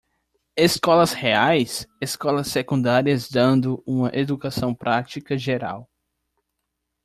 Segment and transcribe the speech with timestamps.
[0.57, 1.87] Escolas reais?
[2.01, 5.87] escolas secundárias dando uma educação prática geral